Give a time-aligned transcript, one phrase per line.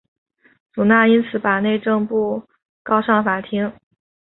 [0.73, 2.41] 祖纳因此把内政部
[2.83, 3.71] 告上法庭。